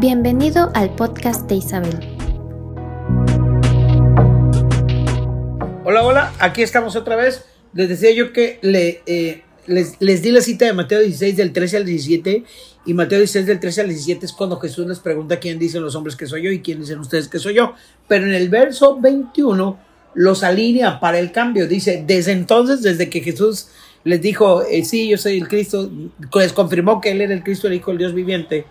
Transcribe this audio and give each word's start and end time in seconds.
Bienvenido 0.00 0.72
al 0.74 0.92
podcast 0.96 1.48
de 1.48 1.54
Isabel. 1.54 2.00
Hola, 5.84 6.02
hola, 6.02 6.32
aquí 6.40 6.62
estamos 6.62 6.96
otra 6.96 7.14
vez. 7.14 7.44
Les 7.72 7.88
decía 7.88 8.10
yo 8.10 8.32
que 8.32 8.58
le, 8.62 9.02
eh, 9.06 9.44
les, 9.66 10.00
les, 10.00 10.22
di 10.22 10.32
la 10.32 10.40
cita 10.40 10.64
de 10.64 10.72
Mateo 10.72 11.00
16 11.00 11.36
del 11.36 11.52
13 11.52 11.76
al 11.76 11.84
17 11.84 12.44
y 12.86 12.94
Mateo 12.94 13.18
16 13.18 13.46
del 13.46 13.60
13 13.60 13.82
al 13.82 13.88
17 13.90 14.26
es 14.26 14.32
cuando 14.32 14.58
Jesús 14.58 14.86
les 14.88 14.98
pregunta 14.98 15.38
quién 15.38 15.58
dicen 15.60 15.82
los 15.82 15.94
hombres 15.94 16.16
que 16.16 16.26
soy 16.26 16.42
yo 16.42 16.50
y 16.50 16.62
quién 16.62 16.80
dicen 16.80 16.98
ustedes 16.98 17.28
que 17.28 17.38
soy 17.38 17.54
yo. 17.54 17.74
Pero 18.08 18.26
en 18.26 18.34
el 18.34 18.48
verso 18.48 18.98
21 19.00 19.78
los 20.14 20.42
alinea 20.42 20.98
para 20.98 21.20
el 21.20 21.30
cambio. 21.30 21.68
Dice, 21.68 22.02
desde 22.06 22.32
entonces, 22.32 22.82
desde 22.82 23.08
que 23.08 23.20
Jesús 23.20 23.68
les 24.04 24.20
dijo, 24.20 24.62
eh, 24.62 24.84
sí, 24.84 25.08
yo 25.08 25.16
soy 25.16 25.38
el 25.38 25.48
Cristo, 25.48 25.90
les 26.34 26.52
confirmó 26.52 27.00
que 27.00 27.10
él 27.10 27.22
era 27.22 27.32
el 27.32 27.42
Cristo, 27.42 27.66
el 27.66 27.74
Hijo 27.74 27.90
del 27.90 27.98
Dios 27.98 28.14
viviente. 28.14 28.66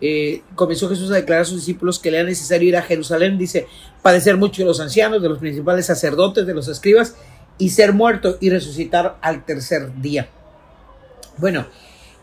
Eh, 0.00 0.42
comenzó 0.54 0.88
Jesús 0.88 1.10
a 1.10 1.16
declarar 1.16 1.42
a 1.42 1.44
sus 1.44 1.58
discípulos 1.58 1.98
que 1.98 2.10
le 2.10 2.18
era 2.18 2.28
necesario 2.28 2.68
ir 2.70 2.76
a 2.76 2.82
Jerusalén, 2.82 3.36
dice, 3.36 3.66
padecer 4.00 4.38
mucho 4.38 4.62
de 4.62 4.66
los 4.66 4.80
ancianos, 4.80 5.20
de 5.22 5.28
los 5.28 5.38
principales 5.38 5.84
sacerdotes, 5.86 6.46
de 6.46 6.54
los 6.54 6.68
escribas, 6.68 7.16
y 7.58 7.68
ser 7.68 7.92
muerto 7.92 8.38
y 8.40 8.48
resucitar 8.48 9.18
al 9.20 9.44
tercer 9.44 10.00
día. 10.00 10.30
Bueno, 11.36 11.66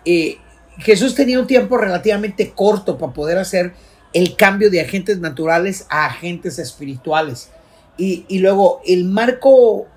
eh, 0.04 0.38
Jesús 0.80 1.14
tenía 1.14 1.40
un 1.40 1.45
tiempo 1.45 1.78
relativamente 1.78 2.52
corto 2.52 2.98
para 2.98 3.14
poder 3.14 3.38
hacer 3.38 3.73
el 4.14 4.36
cambio 4.36 4.72
de 4.72 4.81
agentes 4.81 5.20
naturales 5.20 5.86
a 5.90 6.08
agentes 6.08 6.58
espirituales. 6.58 7.52
Y, 8.00 8.40
luego 8.40 8.82
el 8.86 9.06
marco, 9.06 9.88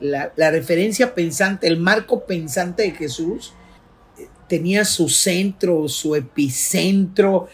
la, 0.00 0.32
la, 0.34 0.50
referencia 0.50 1.14
pensante, 1.14 1.66
el 1.66 1.78
marco 1.78 2.24
pensante 2.24 2.84
de 2.84 2.92
Jesús 2.92 3.52
eh, 4.18 4.28
tenía 4.48 4.86
su 4.86 5.10
centro, 5.10 5.86
su 5.88 6.14
epicentro 6.16 7.48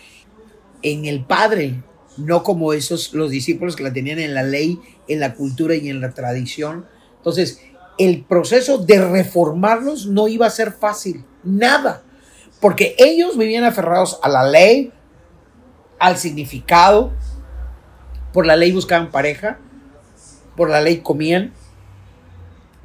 en 0.83 1.07
el 1.07 1.25
Padre, 1.25 1.83
no 2.17 2.45
como 2.45 2.73
esos 2.73 3.13
los 3.15 3.31
discípulos 3.31 3.75
que 3.75 3.83
la 3.83 3.93
tenían 3.93 4.21
en 4.21 4.35
la 4.35 4.45
ley, 4.45 4.79
en 5.09 5.19
la 5.19 5.35
cultura 5.35 5.75
y 5.75 5.89
en 5.89 6.01
la 6.01 6.13
tradición. 6.13 6.87
Entonces, 7.17 7.61
el 7.99 8.25
proceso 8.25 8.79
de 8.79 9.05
reformarlos 9.05 10.07
no 10.07 10.29
iba 10.29 10.47
a 10.47 10.51
ser 10.51 10.73
fácil, 10.73 11.25
nada, 11.43 12.05
porque 12.61 12.95
ellos 12.99 13.37
vivían 13.37 13.65
aferrados 13.65 14.21
a 14.23 14.29
la 14.29 14.49
ley, 14.49 14.93
al 15.99 16.17
significado, 16.17 17.13
por 18.33 18.47
la 18.47 18.57
ley 18.57 18.71
buscaban 18.73 19.11
pareja, 19.11 19.59
por 20.57 20.71
la 20.71 20.81
ley 20.81 20.99
comían, 20.99 21.53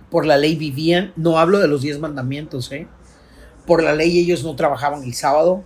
por 0.09 0.25
la 0.25 0.37
ley 0.37 0.55
vivían, 0.55 1.13
no 1.15 1.39
hablo 1.39 1.59
de 1.59 1.67
los 1.67 1.81
diez 1.81 1.99
mandamientos, 1.99 2.71
¿eh? 2.71 2.87
por 3.65 3.81
la 3.81 3.93
ley 3.93 4.19
ellos 4.19 4.43
no 4.43 4.55
trabajaban 4.55 5.03
el 5.03 5.13
sábado, 5.13 5.63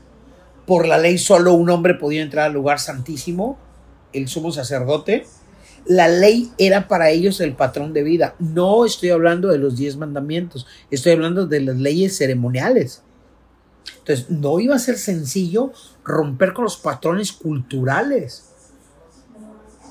por 0.68 0.88
la 0.88 0.98
ley 0.98 1.18
solo 1.18 1.54
un 1.54 1.70
hombre 1.70 1.96
podía 1.96 2.22
entrar 2.22 2.46
al 2.46 2.54
lugar 2.54 2.80
santísimo, 2.80 3.58
el 4.14 4.28
sumo 4.28 4.52
sacerdote, 4.52 5.26
la 5.86 6.08
ley 6.08 6.52
era 6.58 6.88
para 6.88 7.12
ellos 7.12 7.40
el 7.42 7.54
patrón 7.54 7.94
de 7.94 8.04
vida. 8.04 8.36
No 8.40 8.86
estoy 8.86 9.10
hablando 9.12 9.50
de 9.50 9.60
los 9.60 9.78
diez 9.78 9.98
mandamientos, 9.98 10.66
estoy 10.90 11.12
hablando 11.12 11.46
de 11.46 11.62
las 11.62 11.76
leyes 11.76 12.18
ceremoniales. 12.18 13.04
Entonces, 14.00 14.30
no 14.30 14.60
iba 14.60 14.76
a 14.76 14.80
ser 14.80 14.98
sencillo 14.98 15.72
romper 16.04 16.54
con 16.54 16.64
los 16.64 16.78
patrones 16.78 17.32
culturales. 17.32 18.50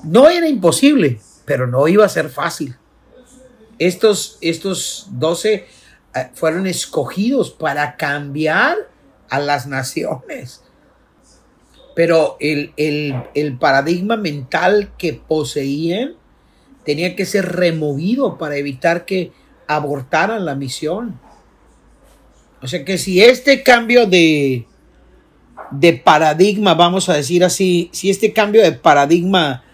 No 0.03 0.29
era 0.29 0.47
imposible, 0.47 1.19
pero 1.45 1.67
no 1.67 1.87
iba 1.87 2.05
a 2.05 2.09
ser 2.09 2.29
fácil. 2.29 2.75
Estos, 3.77 4.37
estos 4.41 5.07
12 5.11 5.53
eh, 5.53 6.29
fueron 6.33 6.67
escogidos 6.67 7.51
para 7.51 7.97
cambiar 7.97 8.77
a 9.29 9.39
las 9.39 9.67
naciones. 9.67 10.63
Pero 11.95 12.37
el, 12.39 12.73
el, 12.75 13.57
paradigma 13.57 14.17
mental 14.17 14.91
que 14.97 15.13
poseían 15.13 16.15
tenía 16.83 17.15
que 17.15 17.25
ser 17.25 17.55
removido 17.55 18.37
para 18.37 18.57
evitar 18.57 19.05
que 19.05 19.31
abortaran 19.67 20.45
la 20.45 20.55
misión. 20.55 21.19
O 22.61 22.67
sea 22.67 22.83
que 22.83 22.97
si 22.97 23.23
este 23.23 23.63
cambio 23.63 24.07
de, 24.07 24.67
de 25.71 25.93
paradigma, 25.93 26.73
vamos 26.73 27.07
a 27.07 27.13
decir 27.13 27.43
así, 27.43 27.89
si 27.93 28.09
este 28.09 28.33
cambio 28.33 28.61
de 28.61 28.73
paradigma 28.73 29.64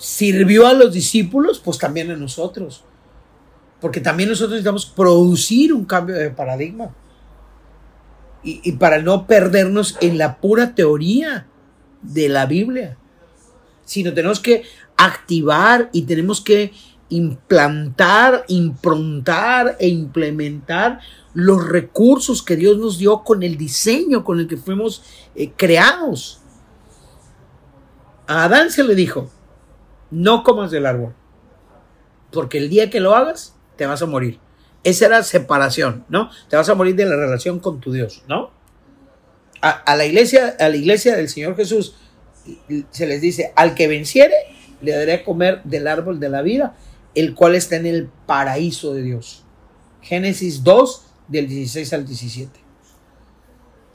sirvió 0.00 0.66
a 0.66 0.72
los 0.72 0.94
discípulos, 0.94 1.60
pues 1.62 1.76
también 1.76 2.10
a 2.10 2.16
nosotros. 2.16 2.82
Porque 3.82 4.00
también 4.00 4.30
nosotros 4.30 4.52
necesitamos 4.52 4.86
producir 4.86 5.74
un 5.74 5.84
cambio 5.84 6.16
de 6.16 6.30
paradigma. 6.30 6.94
Y, 8.42 8.72
para 8.72 9.02
no 9.02 9.26
perdernos 9.26 9.98
en 10.00 10.16
la 10.16 10.38
pura 10.38 10.74
teoría 10.74 11.46
de 12.00 12.30
la 12.30 12.46
Biblia. 12.46 12.96
Sino 13.84 14.14
tenemos 14.14 14.40
que 14.40 14.62
activar 14.96 15.90
y 15.92 16.02
tenemos 16.02 16.40
que 16.40 16.72
implantar, 17.10 18.46
improntar 18.48 19.76
e 19.78 19.88
implementar 19.88 21.00
los 21.34 21.68
recursos 21.68 22.42
que 22.42 22.56
Dios 22.56 22.78
nos 22.78 22.96
dio 22.96 23.22
con 23.22 23.42
el 23.42 23.58
diseño 23.58 24.24
con 24.24 24.40
el 24.40 24.48
que 24.48 24.56
fuimos 24.56 25.02
eh, 25.34 25.52
creados. 25.54 26.40
A 28.26 28.44
Adán 28.44 28.70
se 28.70 28.84
le 28.84 28.94
dijo, 28.94 29.30
no 30.10 30.42
comas 30.42 30.70
del 30.70 30.86
árbol, 30.86 31.14
porque 32.32 32.58
el 32.58 32.68
día 32.68 32.90
que 32.90 33.00
lo 33.00 33.14
hagas, 33.14 33.56
te 33.76 33.86
vas 33.86 34.02
a 34.02 34.06
morir. 34.06 34.38
Esa 34.82 35.06
era 35.06 35.22
separación, 35.22 36.04
¿no? 36.08 36.30
Te 36.48 36.56
vas 36.56 36.68
a 36.68 36.74
morir 36.74 36.96
de 36.96 37.06
la 37.06 37.16
relación 37.16 37.60
con 37.60 37.80
tu 37.80 37.92
Dios, 37.92 38.24
¿no? 38.28 38.50
A, 39.62 39.94
la 39.94 40.06
iglesia, 40.06 40.56
a 40.58 40.70
la 40.70 40.76
iglesia 40.76 41.14
del 41.16 41.28
Señor 41.28 41.54
Jesús 41.54 41.94
se 42.90 43.06
les 43.06 43.20
dice, 43.20 43.52
al 43.56 43.74
que 43.74 43.88
venciere, 43.88 44.34
le 44.80 44.92
daré 44.92 45.12
a 45.14 45.24
comer 45.24 45.62
del 45.64 45.86
árbol 45.86 46.18
de 46.18 46.28
la 46.30 46.40
vida, 46.40 46.76
el 47.14 47.34
cual 47.34 47.54
está 47.54 47.76
en 47.76 47.86
el 47.86 48.08
paraíso 48.26 48.94
de 48.94 49.02
Dios. 49.02 49.44
Génesis 50.00 50.64
2, 50.64 51.06
del 51.28 51.48
16 51.48 51.92
al 51.92 52.06
17. 52.06 52.60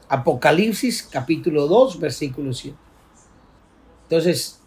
Apocalipsis 0.08 1.04
capítulo 1.04 1.68
2, 1.68 2.00
versículo 2.00 2.54
7. 2.54 2.78
Entonces, 4.04 4.62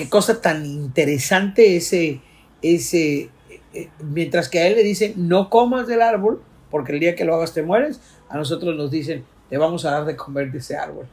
qué 0.00 0.08
cosa 0.08 0.40
tan 0.40 0.64
interesante 0.64 1.76
ese, 1.76 2.22
ese, 2.62 3.28
eh, 3.74 3.90
mientras 4.02 4.48
que 4.48 4.58
a 4.58 4.66
él 4.66 4.76
le 4.76 4.82
dicen, 4.82 5.12
no 5.28 5.50
comas 5.50 5.86
del 5.86 6.00
árbol, 6.00 6.42
porque 6.70 6.92
el 6.92 7.00
día 7.00 7.14
que 7.14 7.26
lo 7.26 7.34
hagas 7.34 7.52
te 7.52 7.62
mueres, 7.62 8.00
a 8.30 8.38
nosotros 8.38 8.74
nos 8.76 8.90
dicen, 8.90 9.26
te 9.50 9.58
vamos 9.58 9.84
a 9.84 9.90
dar 9.90 10.06
de 10.06 10.16
comer 10.16 10.50
de 10.52 10.56
ese 10.56 10.74
árbol. 10.74 11.06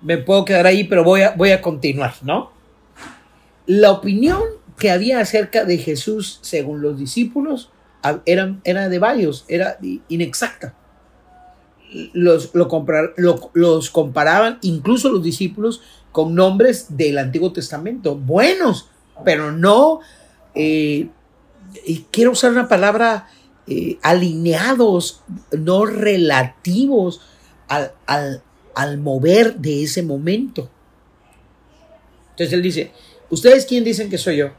Me 0.00 0.16
puedo 0.16 0.46
quedar 0.46 0.66
ahí, 0.66 0.84
pero 0.84 1.04
voy 1.04 1.20
a, 1.20 1.32
voy 1.32 1.50
a 1.50 1.60
continuar, 1.60 2.14
¿no? 2.22 2.52
La 3.66 3.90
opinión 3.90 4.42
que 4.78 4.90
había 4.90 5.20
acerca 5.20 5.66
de 5.66 5.76
Jesús, 5.76 6.38
según 6.40 6.80
los 6.80 6.98
discípulos, 6.98 7.70
era, 8.24 8.56
era 8.64 8.88
de 8.88 8.98
varios, 8.98 9.44
era 9.46 9.76
inexacta 10.08 10.74
los, 12.12 12.50
los 12.54 13.90
comparaban, 13.90 14.58
incluso 14.62 15.10
los 15.10 15.22
discípulos, 15.22 15.80
con 16.12 16.34
nombres 16.34 16.96
del 16.96 17.18
Antiguo 17.18 17.52
Testamento, 17.52 18.16
buenos, 18.16 18.88
pero 19.24 19.50
no, 19.50 20.00
eh, 20.54 21.08
quiero 22.10 22.32
usar 22.32 22.52
una 22.52 22.68
palabra, 22.68 23.28
eh, 23.66 23.98
alineados, 24.02 25.22
no 25.52 25.86
relativos 25.86 27.20
al, 27.68 27.92
al, 28.74 28.98
mover 28.98 29.56
de 29.56 29.84
ese 29.84 30.02
momento. 30.02 30.68
Entonces 32.30 32.52
él 32.52 32.62
dice, 32.62 32.92
¿ustedes 33.30 33.64
quién 33.64 33.84
dicen 33.84 34.10
que 34.10 34.18
soy 34.18 34.38
yo? 34.38 34.50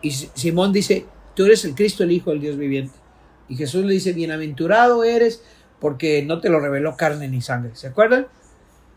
Y 0.00 0.10
Simón 0.10 0.72
dice, 0.72 1.06
tú 1.36 1.44
eres 1.44 1.64
el 1.64 1.74
Cristo, 1.74 2.02
el 2.02 2.12
Hijo 2.12 2.30
del 2.30 2.40
Dios 2.40 2.56
viviente. 2.56 2.94
Y 3.48 3.56
Jesús 3.56 3.84
le 3.84 3.94
dice, 3.94 4.12
bienaventurado 4.12 5.04
eres 5.04 5.42
porque 5.82 6.22
no 6.24 6.40
te 6.40 6.48
lo 6.48 6.60
reveló 6.60 6.96
carne 6.96 7.26
ni 7.26 7.42
sangre. 7.42 7.72
¿Se 7.74 7.88
acuerdan? 7.88 8.28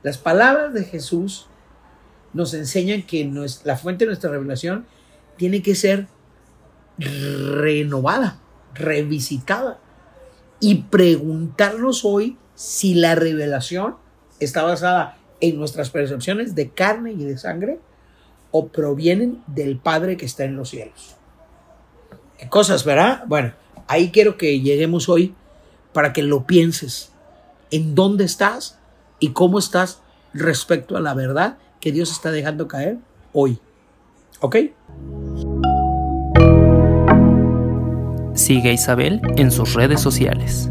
Las 0.03 0.19
palabras 0.19 0.71
de 0.71 0.83
Jesús 0.83 1.47
nos 2.31 2.53
enseñan 2.53 3.01
que 3.01 3.27
la 3.63 3.75
fuente 3.75 4.05
de 4.05 4.09
nuestra 4.09 4.29
revelación 4.29 4.85
tiene 5.35 5.63
que 5.63 5.73
ser 5.73 6.05
renovada, 6.99 8.37
revisitada 8.75 9.79
y 10.59 10.83
preguntarnos 10.83 12.05
hoy 12.05 12.37
si 12.53 12.93
la 12.93 13.15
revelación 13.15 13.95
está 14.39 14.61
basada 14.61 15.17
en 15.41 15.57
nuestras 15.57 15.89
percepciones 15.89 16.53
de 16.53 16.69
carne 16.69 17.13
y 17.13 17.23
de 17.23 17.39
sangre 17.39 17.79
o 18.51 18.67
provienen 18.67 19.41
del 19.47 19.77
Padre 19.77 20.17
que 20.17 20.27
está 20.27 20.43
en 20.43 20.55
los 20.55 20.69
cielos. 20.69 21.15
¿Qué 22.37 22.47
cosas, 22.47 22.85
verdad? 22.85 23.23
Bueno, 23.25 23.53
ahí 23.87 24.11
quiero 24.11 24.37
que 24.37 24.59
lleguemos 24.59 25.09
hoy 25.09 25.33
para 25.95 26.11
que 26.11 26.23
lo 26.23 26.45
pienses 26.45 27.13
en 27.71 27.95
dónde 27.95 28.25
estás 28.25 28.77
y 29.21 29.29
cómo 29.29 29.59
estás 29.59 30.01
respecto 30.33 30.97
a 30.97 30.99
la 30.99 31.13
verdad 31.13 31.57
que 31.79 31.93
Dios 31.93 32.11
está 32.11 32.31
dejando 32.31 32.67
caer 32.67 32.97
hoy. 33.31 33.59
¿Ok? 34.41 34.57
Sigue 38.33 38.71
a 38.71 38.73
Isabel 38.73 39.21
en 39.37 39.49
sus 39.51 39.73
redes 39.73 40.01
sociales. 40.01 40.69